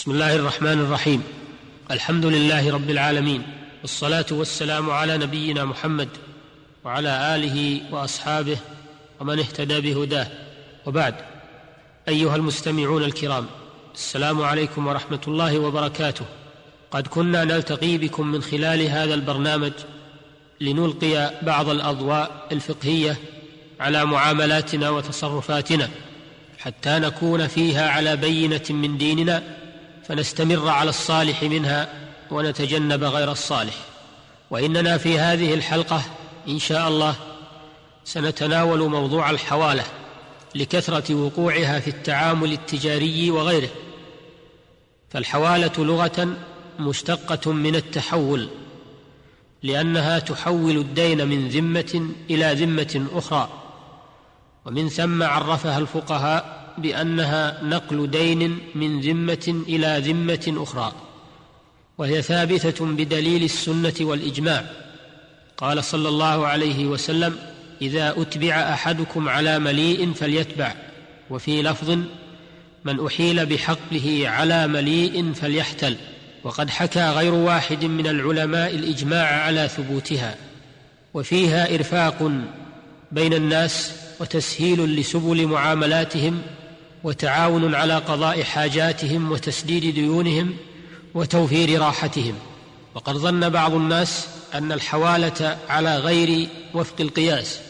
بسم 0.00 0.10
الله 0.10 0.36
الرحمن 0.36 0.80
الرحيم. 0.80 1.22
الحمد 1.90 2.26
لله 2.26 2.72
رب 2.72 2.90
العالمين 2.90 3.42
والصلاة 3.82 4.26
والسلام 4.30 4.90
على 4.90 5.18
نبينا 5.18 5.64
محمد 5.64 6.08
وعلى 6.84 7.36
آله 7.36 7.80
وأصحابه 7.92 8.56
ومن 9.20 9.38
اهتدى 9.38 9.80
بهداه. 9.80 10.26
وبعد 10.86 11.14
أيها 12.08 12.36
المستمعون 12.36 13.04
الكرام 13.04 13.46
السلام 13.94 14.42
عليكم 14.42 14.86
ورحمة 14.86 15.20
الله 15.28 15.58
وبركاته. 15.58 16.24
قد 16.90 17.06
كنا 17.06 17.44
نلتقي 17.44 17.98
بكم 17.98 18.26
من 18.26 18.42
خلال 18.42 18.82
هذا 18.82 19.14
البرنامج 19.14 19.72
لنلقي 20.60 21.34
بعض 21.42 21.68
الأضواء 21.68 22.46
الفقهية 22.52 23.16
على 23.80 24.04
معاملاتنا 24.04 24.90
وتصرفاتنا 24.90 25.88
حتى 26.58 26.98
نكون 26.98 27.46
فيها 27.46 27.90
على 27.90 28.16
بينة 28.16 28.64
من 28.70 28.98
ديننا 28.98 29.59
فنستمر 30.08 30.68
على 30.68 30.90
الصالح 30.90 31.42
منها 31.42 31.88
ونتجنب 32.30 33.04
غير 33.04 33.32
الصالح. 33.32 33.74
وإننا 34.50 34.98
في 34.98 35.18
هذه 35.18 35.54
الحلقة 35.54 36.02
إن 36.48 36.58
شاء 36.58 36.88
الله 36.88 37.14
سنتناول 38.04 38.88
موضوع 38.88 39.30
الحوالة 39.30 39.84
لكثرة 40.54 41.14
وقوعها 41.14 41.80
في 41.80 41.88
التعامل 41.88 42.52
التجاري 42.52 43.30
وغيره. 43.30 43.68
فالحوالة 45.10 45.72
لغة 45.78 46.36
مشتقة 46.78 47.52
من 47.52 47.76
التحول 47.76 48.48
لأنها 49.62 50.18
تحول 50.18 50.76
الدين 50.76 51.28
من 51.28 51.48
ذمة 51.48 52.10
إلى 52.30 52.54
ذمة 52.54 53.06
أخرى. 53.12 53.48
ومن 54.66 54.88
ثم 54.88 55.22
عرفها 55.22 55.78
الفقهاء 55.78 56.59
بأنها 56.82 57.60
نقل 57.62 58.10
دين 58.10 58.58
من 58.74 59.00
ذمة 59.00 59.62
إلى 59.68 60.02
ذمة 60.04 60.54
أخرى 60.62 60.92
وهي 61.98 62.22
ثابتة 62.22 62.86
بدليل 62.86 63.44
السنة 63.44 63.94
والإجماع. 64.00 64.64
قال 65.56 65.84
صلى 65.84 66.08
الله 66.08 66.46
عليه 66.46 66.86
وسلم 66.86 67.36
إذا 67.82 68.14
أتبع 68.16 68.54
أحدكم 68.54 69.28
على 69.28 69.58
مليء 69.58 70.12
فليتبع 70.12 70.74
وفي 71.30 71.62
لفظ 71.62 71.98
من 72.84 73.06
أحيل 73.06 73.46
بحقه 73.46 74.28
على 74.28 74.66
مليء 74.66 75.32
فليحتل 75.32 75.96
وقد 76.44 76.70
حكى 76.70 77.10
غير 77.10 77.34
واحد 77.34 77.84
من 77.84 78.06
العلماء 78.06 78.74
الإجماع 78.74 79.26
على 79.26 79.68
ثبوتها 79.68 80.36
وفيها 81.14 81.74
إرفاق 81.74 82.32
بين 83.12 83.32
الناس 83.34 83.92
وتسهيل 84.20 84.96
لسبل 84.96 85.46
معاملاتهم 85.46 86.42
وتعاون 87.04 87.74
على 87.74 87.94
قضاء 87.94 88.42
حاجاتهم 88.42 89.32
وتسديد 89.32 89.94
ديونهم 89.94 90.56
وتوفير 91.14 91.80
راحتهم. 91.80 92.34
وقد 92.94 93.16
ظن 93.16 93.48
بعض 93.48 93.74
الناس 93.74 94.28
أن 94.54 94.72
الحوالة 94.72 95.58
على 95.68 95.98
غير 95.98 96.48
وفق 96.74 96.94
القياس. 97.00 97.60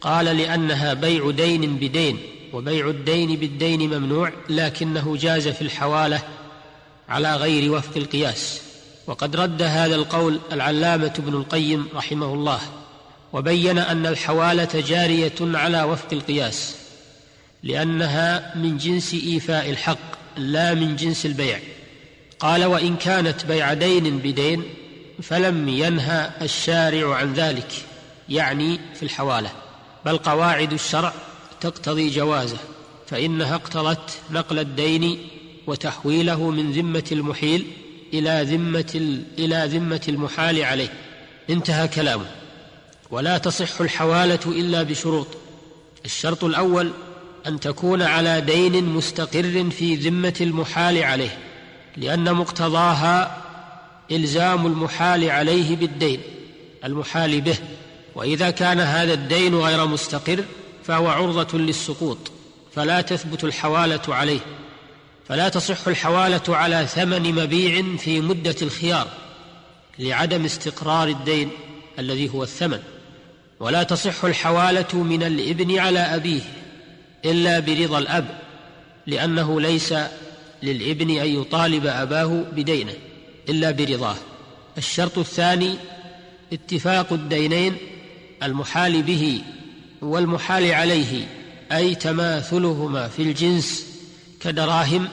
قال 0.00 0.24
لأنها 0.24 0.94
بيع 0.94 1.30
دين 1.30 1.76
بدين 1.76 2.18
وبيع 2.52 2.88
الدين 2.88 3.36
بالدين 3.36 3.98
ممنوع 3.98 4.32
لكنه 4.48 5.16
جاز 5.16 5.48
في 5.48 5.62
الحوالة 5.62 6.20
على 7.08 7.36
غير 7.36 7.72
وفق 7.72 7.96
القياس. 7.96 8.62
وقد 9.06 9.36
رد 9.36 9.62
هذا 9.62 9.94
القول 9.94 10.40
العلامة 10.52 11.12
ابن 11.18 11.34
القيم 11.34 11.88
رحمه 11.94 12.34
الله 12.34 12.60
وبين 13.32 13.78
أن 13.78 14.06
الحوالة 14.06 14.68
جارية 14.74 15.34
على 15.40 15.82
وفق 15.82 16.08
القياس. 16.12 16.81
لأنها 17.62 18.56
من 18.56 18.76
جنس 18.76 19.14
إيفاء 19.14 19.70
الحق 19.70 19.98
لا 20.36 20.74
من 20.74 20.96
جنس 20.96 21.26
البيع. 21.26 21.60
قال 22.40 22.64
وإن 22.64 22.96
كانت 22.96 23.44
بيع 23.46 23.72
دين 23.72 24.18
بدين 24.18 24.64
فلم 25.22 25.68
ينهى 25.68 26.30
الشارع 26.42 27.14
عن 27.14 27.32
ذلك 27.32 27.72
يعني 28.28 28.80
في 28.94 29.02
الحوالة. 29.02 29.50
بل 30.04 30.16
قواعد 30.16 30.72
الشرع 30.72 31.12
تقتضي 31.60 32.10
جوازه 32.10 32.56
فإنها 33.06 33.54
اقتضت 33.54 34.10
نقل 34.30 34.58
الدين 34.58 35.18
وتحويله 35.66 36.50
من 36.50 36.72
ذمة 36.72 37.04
المحيل 37.12 37.66
إلى 38.14 38.42
ذمة 38.42 39.20
إلى 39.38 39.64
ذمة 39.66 40.02
المحال 40.08 40.64
عليه. 40.64 40.92
انتهى 41.50 41.88
كلامه. 41.88 42.26
ولا 43.10 43.38
تصح 43.38 43.80
الحوالة 43.80 44.40
إلا 44.46 44.82
بشروط. 44.82 45.26
الشرط 46.04 46.44
الأول 46.44 46.92
أن 47.46 47.60
تكون 47.60 48.02
على 48.02 48.40
دين 48.40 48.84
مستقر 48.84 49.70
في 49.70 49.94
ذمة 49.94 50.34
المحال 50.40 51.04
عليه 51.04 51.38
لأن 51.96 52.34
مقتضاها 52.34 53.42
إلزام 54.12 54.66
المحال 54.66 55.30
عليه 55.30 55.76
بالدين 55.76 56.20
المحال 56.84 57.40
به. 57.40 57.56
وإذا 58.14 58.50
كان 58.50 58.80
هذا 58.80 59.12
الدين 59.12 59.54
غير 59.54 59.86
مستقر 59.86 60.44
فهو 60.84 61.08
عرضة 61.08 61.58
للسقوط 61.58 62.18
فلا 62.74 63.00
تثبت 63.00 63.44
الحوالة 63.44 64.00
عليه 64.08 64.40
فلا 65.28 65.48
تصح 65.48 65.88
الحوالة 65.88 66.56
على 66.56 66.86
ثمن 66.86 67.34
مبيع 67.34 67.96
في 67.96 68.20
مدة 68.20 68.56
الخيار 68.62 69.08
لعدم 69.98 70.44
استقرار 70.44 71.08
الدين 71.08 71.50
الذي 71.98 72.28
هو 72.34 72.42
الثمن. 72.42 72.82
ولا 73.60 73.82
تصح 73.82 74.24
الحوالة 74.24 74.94
من 74.94 75.22
الابن 75.22 75.78
على 75.78 75.98
أبيه. 75.98 76.61
إلا 77.24 77.60
برضا 77.60 77.98
الأب 77.98 78.38
لأنه 79.06 79.60
ليس 79.60 79.94
للابن 80.62 81.10
أن 81.10 81.26
يطالب 81.40 81.86
أباه 81.86 82.44
بدينه 82.52 82.94
إلا 83.48 83.70
برضاه. 83.70 84.16
الشرط 84.78 85.18
الثاني 85.18 85.74
اتفاق 86.52 87.12
الدينين 87.12 87.76
المحال 88.42 89.02
به 89.02 89.42
والمحال 90.02 90.72
عليه 90.72 91.26
أي 91.72 91.94
تماثلهما 91.94 93.08
في 93.08 93.22
الجنس 93.22 93.86
كدراهم 94.40 95.08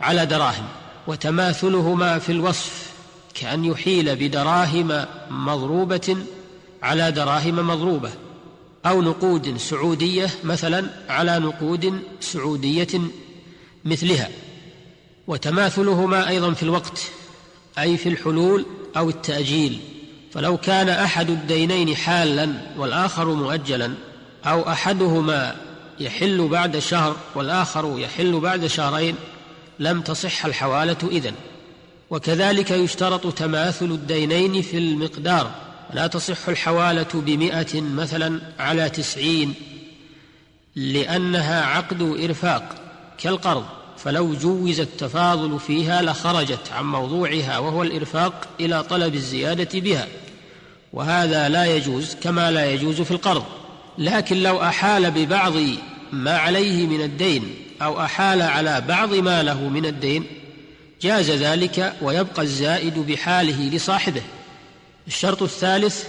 على 0.00 0.26
دراهم 0.26 0.66
وتماثلهما 1.06 2.18
في 2.18 2.32
الوصف 2.32 2.92
كأن 3.34 3.64
يحيل 3.64 4.16
بدراهم 4.16 5.04
مضروبة 5.30 6.16
على 6.82 7.10
دراهم 7.12 7.66
مضروبة. 7.66 8.10
أو 8.86 9.02
نقود 9.02 9.56
سعودية 9.56 10.30
مثلا 10.44 10.86
على 11.08 11.38
نقود 11.38 12.00
سعودية 12.20 13.00
مثلها 13.84 14.28
وتماثلهما 15.26 16.28
أيضا 16.28 16.52
في 16.52 16.62
الوقت 16.62 17.10
أي 17.78 17.96
في 17.96 18.08
الحلول 18.08 18.66
أو 18.96 19.08
التأجيل. 19.08 19.80
فلو 20.32 20.56
كان 20.56 20.88
أحد 20.88 21.30
الدينين 21.30 21.96
حالا 21.96 22.52
والآخر 22.78 23.28
مؤجلا 23.28 23.94
أو 24.44 24.68
أحدهما 24.68 25.56
يحل 26.00 26.48
بعد 26.48 26.78
شهر 26.78 27.16
والآخر 27.34 27.98
يحل 27.98 28.40
بعد 28.40 28.66
شهرين 28.66 29.14
لم 29.78 30.00
تصح 30.00 30.46
الحوالة 30.46 30.96
إذن. 31.10 31.34
وكذلك 32.10 32.70
يشترط 32.70 33.32
تماثل 33.34 33.84
الدينين 33.86 34.62
في 34.62 34.78
المقدار. 34.78 35.63
لا 35.94 36.06
تصح 36.06 36.48
الحوالة 36.48 37.06
بمئة 37.14 37.80
مثلا 37.80 38.40
على 38.58 38.90
تسعين 38.90 39.54
لأنها 40.76 41.64
عقد 41.64 42.02
إرفاق 42.02 42.74
كالقرض 43.18 43.64
فلو 43.98 44.34
جوز 44.34 44.80
التفاضل 44.80 45.60
فيها 45.60 46.02
لخرجت 46.02 46.72
عن 46.72 46.84
موضوعها 46.84 47.58
وهو 47.58 47.82
الإرفاق 47.82 48.48
إلى 48.60 48.82
طلب 48.82 49.14
الزيادة 49.14 49.80
بها 49.80 50.06
وهذا 50.92 51.48
لا 51.48 51.76
يجوز 51.76 52.16
كما 52.22 52.50
لا 52.50 52.70
يجوز 52.70 53.00
في 53.00 53.10
القرض. 53.10 53.44
لكن 53.98 54.36
لو 54.42 54.62
أحال 54.62 55.10
ببعض 55.10 55.54
ما 56.12 56.36
عليه 56.36 56.86
من 56.86 57.00
الدين 57.00 57.54
أو 57.82 58.00
أحال 58.00 58.42
على 58.42 58.80
بعض 58.88 59.14
ما 59.14 59.42
له 59.42 59.68
من 59.68 59.86
الدين 59.86 60.24
جاز 61.02 61.30
ذلك 61.30 61.94
ويبقى 62.02 62.42
الزائد 62.42 62.98
بحاله 62.98 63.68
لصاحبه. 63.68 64.22
الشرط 65.06 65.42
الثالث 65.42 66.04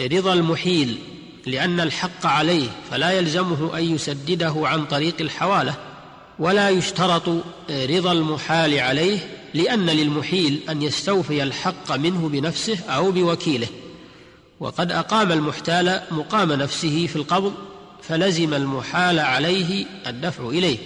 رضا 0.00 0.32
المحيل 0.32 0.98
لأن 1.46 1.80
الحق 1.80 2.26
عليه 2.26 2.68
فلا 2.90 3.10
يلزمه 3.10 3.78
أن 3.78 3.94
يسدده 3.94 4.54
عن 4.56 4.84
طريق 4.84 5.14
الحوالة 5.20 5.74
ولا 6.38 6.68
يشترط 6.70 7.28
رضا 7.70 8.12
المحال 8.12 8.78
عليه 8.78 9.18
لأن 9.54 9.86
للمحيل 9.86 10.60
أن 10.68 10.82
يستوفي 10.82 11.42
الحق 11.42 11.92
منه 11.92 12.28
بنفسه 12.28 12.78
أو 12.88 13.10
بوكيله. 13.10 13.68
وقد 14.60 14.92
أقام 14.92 15.32
المحتال 15.32 16.02
مقام 16.10 16.52
نفسه 16.52 17.06
في 17.06 17.16
القبض 17.16 17.54
فلزم 18.02 18.54
المحال 18.54 19.18
عليه 19.18 19.86
الدفع 20.06 20.48
إليه. 20.48 20.78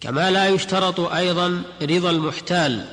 كما 0.00 0.30
لا 0.30 0.48
يشترط 0.48 1.00
أيضا 1.00 1.62
رضا 1.82 2.10
المحتال 2.10 2.86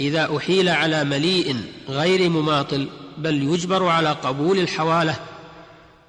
إذا 0.00 0.36
أحيل 0.36 0.68
على 0.68 1.04
مليء 1.04 1.56
غير 1.88 2.30
مماطل 2.30 2.88
بل 3.18 3.42
يجبر 3.42 3.86
على 3.86 4.08
قبول 4.08 4.58
الحوالة 4.58 5.16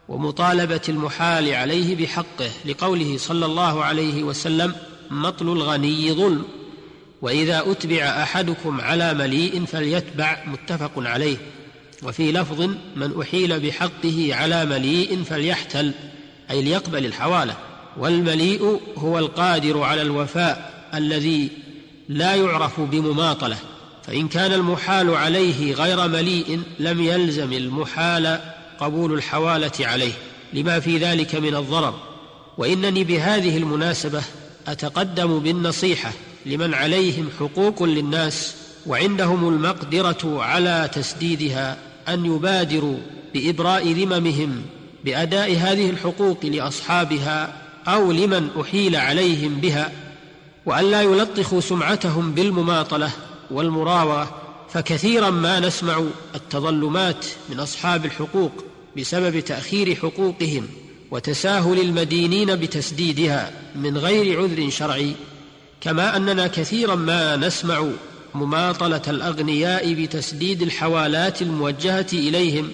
ومطالبة 0.07 0.81
المحال 0.89 1.53
عليه 1.53 1.95
بحقه 1.95 2.49
لقوله 2.65 3.17
صلى 3.17 3.45
الله 3.45 3.83
عليه 3.83 4.23
وسلم 4.23 4.75
مطل 5.11 5.45
الغني 5.47 6.13
ظلم 6.13 6.43
وإذا 7.21 7.63
أتبع 7.71 8.03
أحدكم 8.03 8.81
على 8.81 9.13
مليء 9.13 9.65
فليتبع 9.65 10.43
متفق 10.47 10.91
عليه. 10.97 11.37
وفي 12.03 12.31
لفظ 12.31 12.61
من 12.95 13.21
أحيل 13.21 13.59
بحقه 13.59 14.29
على 14.31 14.65
مليء 14.65 15.23
فليحتل 15.23 15.91
أي 16.51 16.61
ليقبل 16.61 17.05
الحوالة. 17.05 17.57
والمليء 17.97 18.81
هو 18.97 19.19
القادر 19.19 19.81
على 19.81 20.01
الوفاء 20.01 20.87
الذي 20.93 21.49
لا 22.09 22.35
يعرف 22.35 22.79
بمماطلة. 22.79 23.57
فإن 24.07 24.27
كان 24.27 24.54
المحال 24.54 25.15
عليه 25.15 25.74
غير 25.74 26.07
مليء 26.07 26.62
لم 26.80 27.01
يلزم 27.01 27.54
المحال 27.54 28.39
قبول 28.80 29.13
الحوالة 29.13 29.71
عليه 29.80 30.13
لما 30.54 30.80
في 30.80 30.98
ذلك 30.98 31.36
من 31.36 31.56
الضرر. 31.56 31.94
وإنني 32.57 33.04
بهذه 33.04 33.57
المناسبة 33.57 34.21
أتقدم 34.68 35.39
بالنصيحة 35.39 36.12
لمن 36.45 36.74
عليهم 36.74 37.30
حقوق 37.39 37.83
للناس 37.83 38.56
وعندهم 38.86 39.48
المقدرة 39.48 40.44
على 40.44 40.89
تسديدها 40.94 41.77
أن 42.07 42.25
يبادروا 42.25 42.98
بإبراء 43.33 43.92
ذممهم 43.92 44.62
بأداء 45.06 45.56
هذه 45.56 45.89
الحقوق 45.89 46.45
لأصحابها 46.45 47.54
أو 47.88 48.12
لمن 48.12 48.50
أحيل 48.62 48.95
عليهم 48.95 49.56
بها 49.56 49.92
وأن 50.65 50.92
لا 50.92 51.01
يلطخوا 51.01 51.62
سمعتهم 51.62 52.31
بالمماطلة 52.31 53.12
والمراوغة 53.51 54.41
فكثيرا 54.69 55.29
ما 55.29 55.59
نسمع 55.59 56.03
التظلمات 56.35 57.25
من 57.49 57.59
أصحاب 57.59 58.05
الحقوق 58.05 58.51
بسبب 58.97 59.39
تأخير 59.39 59.95
حقوقهم 59.95 60.67
وتساهل 61.11 61.79
المدينين 61.79 62.55
بتسديدها 62.55 63.51
من 63.75 63.97
غير 63.97 64.41
عذر 64.41 64.69
شرعي. 64.69 65.13
كما 65.81 66.17
أننا 66.17 66.47
كثيرا 66.47 66.95
ما 66.95 67.35
نسمع 67.35 67.88
مماطلة 68.35 69.01
الأغنياء 69.07 69.94
بتسديد 69.94 70.61
الحوالات 70.61 71.41
الموجهة 71.41 72.07
إليهم 72.13 72.69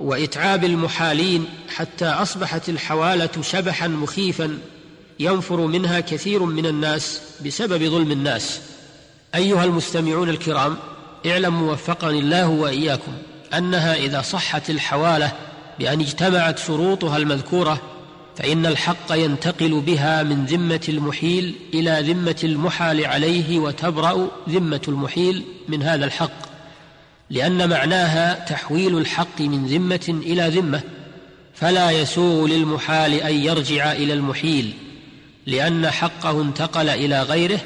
وإتعاب 0.00 0.64
المحالين 0.64 1.44
حتى 1.68 2.06
أصبحت 2.06 2.68
الحوالة 2.68 3.42
شبحا 3.42 3.88
مخيفا 3.88 4.58
ينفر 5.20 5.66
منها 5.66 6.00
كثير 6.00 6.42
من 6.42 6.66
الناس 6.66 7.20
بسبب 7.46 7.84
ظلم 7.84 8.10
الناس. 8.10 8.60
أيها 9.34 9.64
المستمعون 9.64 10.28
الكرام 10.28 10.76
اعلموا 11.26 11.72
وفقني 11.72 12.18
الله 12.18 12.48
وإياكم 12.48 13.12
أنها 13.54 13.94
إذا 13.94 14.22
صحت 14.22 14.70
الحوالة 14.70 15.32
بأن 15.78 16.00
اجتمعت 16.00 16.58
شروطها 16.58 17.16
المذكورة 17.16 17.80
فإن 18.36 18.66
الحق 18.66 19.12
ينتقل 19.12 19.80
بها 19.80 20.22
من 20.22 20.44
ذمة 20.44 20.80
المحيل 20.88 21.54
إلى 21.74 22.12
ذمة 22.12 22.36
المحال 22.44 23.06
عليه 23.06 23.58
وتبرأ 23.58 24.28
ذمة 24.48 24.80
المحيل 24.88 25.44
من 25.68 25.82
هذا 25.82 26.04
الحق 26.04 26.54
لأن 27.30 27.68
معناها 27.68 28.44
تحويل 28.44 28.98
الحق 28.98 29.40
من 29.40 29.66
ذمة 29.66 30.20
إلى 30.26 30.48
ذمة 30.48 30.80
فلا 31.54 31.90
يسوغ 31.90 32.46
للمحال 32.46 33.14
أن 33.14 33.34
يرجع 33.34 33.92
إلى 33.92 34.12
المحيل 34.12 34.74
لأن 35.46 35.90
حقه 35.90 36.42
انتقل 36.42 36.88
إلى 36.88 37.22
غيره 37.22 37.60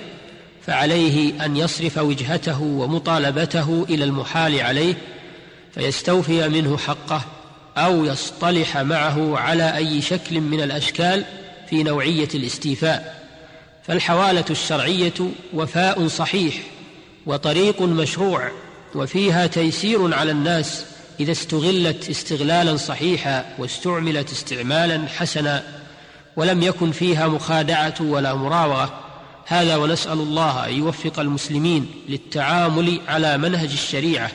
فعليه 0.68 1.44
أن 1.44 1.56
يصرف 1.56 1.98
وجهته 1.98 2.62
ومطالبته 2.62 3.86
إلى 3.88 4.04
المحال 4.04 4.60
عليه 4.60 4.94
فيستوفي 5.74 6.48
منه 6.48 6.76
حقه 6.76 7.22
أو 7.76 8.04
يصطلح 8.04 8.76
معه 8.76 9.38
على 9.38 9.76
أي 9.76 10.02
شكل 10.02 10.40
من 10.40 10.60
الأشكال 10.60 11.24
في 11.70 11.82
نوعية 11.82 12.28
الاستيفاء. 12.34 13.24
فالحوالة 13.86 14.44
الشرعية 14.50 15.14
وفاء 15.54 16.08
صحيح 16.08 16.54
وطريق 17.26 17.82
مشروع 17.82 18.50
وفيها 18.94 19.46
تيسير 19.46 20.14
على 20.14 20.30
الناس 20.30 20.84
إذا 21.20 21.32
استغلت 21.32 22.10
استغلالا 22.10 22.76
صحيحا 22.76 23.44
واستعملت 23.58 24.32
استعمالا 24.32 25.08
حسنا 25.08 25.62
ولم 26.36 26.62
يكن 26.62 26.92
فيها 26.92 27.28
مخادعة 27.28 27.94
ولا 28.00 28.34
مراوغة. 28.34 29.07
هذا 29.50 29.76
ونسأل 29.76 30.12
الله 30.12 30.66
أن 30.66 30.72
يوفق 30.72 31.20
المسلمين 31.20 31.90
للتعامل 32.08 33.00
على 33.08 33.38
منهج 33.38 33.70
الشريعة 33.70 34.30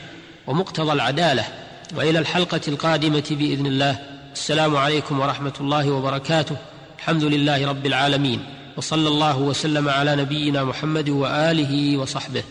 ومقتضى 0.48 0.92
العدالة. 0.92 1.46
وإلى 1.96 2.20
الحلقة 2.20 2.62
القادمة 2.68 3.24
بإذن 3.32 3.66
الله. 3.66 4.00
السلام 4.34 4.76
عليكم 4.76 5.20
ورحمة 5.20 5.54
الله 5.60 5.92
وبركاته. 5.92 6.56
الحمد 6.98 7.24
لله 7.24 7.68
رب 7.68 7.86
العالمين. 7.86 8.46
وصلى 8.78 9.08
الله 9.08 9.38
وسلم 9.38 9.90
على 9.90 10.16
نبينا 10.16 10.64
محمد 10.64 11.10
وآله 11.10 11.98
وصحبه. 11.98 12.44